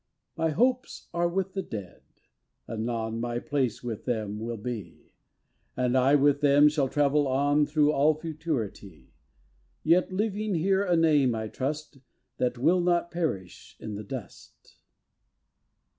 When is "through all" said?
7.67-8.15